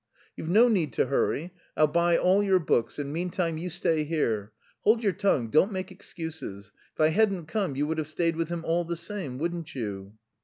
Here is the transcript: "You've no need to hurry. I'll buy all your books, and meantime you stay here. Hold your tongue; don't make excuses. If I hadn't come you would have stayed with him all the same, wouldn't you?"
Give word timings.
"You've 0.35 0.49
no 0.49 0.67
need 0.67 0.93
to 0.93 1.05
hurry. 1.05 1.51
I'll 1.77 1.85
buy 1.85 2.17
all 2.17 2.41
your 2.41 2.57
books, 2.57 2.97
and 2.97 3.13
meantime 3.13 3.59
you 3.59 3.69
stay 3.69 4.03
here. 4.03 4.51
Hold 4.83 5.03
your 5.03 5.13
tongue; 5.13 5.51
don't 5.51 5.71
make 5.71 5.91
excuses. 5.91 6.71
If 6.95 6.99
I 7.01 7.09
hadn't 7.09 7.45
come 7.45 7.75
you 7.75 7.85
would 7.85 7.99
have 7.99 8.07
stayed 8.07 8.35
with 8.35 8.49
him 8.49 8.65
all 8.65 8.83
the 8.83 8.97
same, 8.97 9.37
wouldn't 9.37 9.75
you?" 9.75 10.13